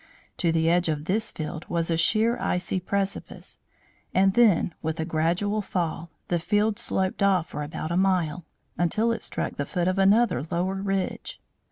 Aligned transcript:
To 0.37 0.51
the 0.51 0.67
edge 0.67 0.89
of 0.89 1.05
this 1.05 1.29
field 1.29 1.65
was 1.69 1.91
a 1.91 1.95
sheer 1.95 2.35
icy 2.39 2.79
precipice; 2.79 3.59
and 4.15 4.33
then, 4.33 4.73
with 4.81 4.99
a 4.99 5.05
gradual 5.05 5.61
fall, 5.61 6.09
the 6.27 6.39
field 6.39 6.79
sloped 6.79 7.21
off 7.21 7.49
for 7.49 7.61
about 7.61 7.91
a 7.91 7.97
mile, 7.97 8.43
until 8.79 9.11
it 9.11 9.21
struck 9.21 9.57
the 9.57 9.65
foot 9.67 9.87
of 9.87 9.99
another 9.99 10.41
lower 10.49 10.81
ridge. 10.81 11.39